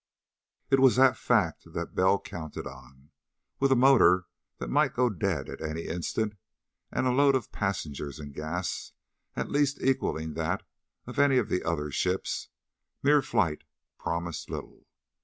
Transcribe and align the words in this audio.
It 0.71 0.79
was 0.79 0.95
that 0.95 1.15
fact 1.15 1.73
that 1.73 1.93
Bell 1.93 2.19
counted 2.19 2.65
on. 2.65 3.11
With 3.59 3.71
a 3.71 3.75
motor 3.75 4.25
that 4.57 4.67
might 4.67 4.95
go 4.95 5.11
dead 5.11 5.47
at 5.47 5.61
any 5.61 5.81
instant 5.83 6.33
and 6.91 7.05
a 7.05 7.11
load 7.11 7.35
of 7.35 7.51
passengers 7.51 8.19
and 8.19 8.33
gas 8.33 8.93
at 9.35 9.51
least 9.51 9.79
equaling 9.79 10.33
that 10.33 10.63
of 11.05 11.19
any 11.19 11.37
of 11.37 11.49
the 11.49 11.63
other 11.63 11.91
ships, 11.91 12.49
mere 13.03 13.21
flight 13.21 13.63
promised 13.99 14.49
little. 14.49 14.87